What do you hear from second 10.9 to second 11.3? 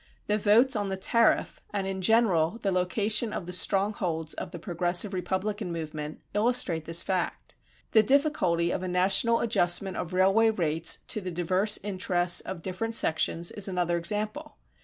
to the